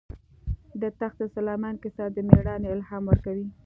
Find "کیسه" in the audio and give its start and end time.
1.83-2.05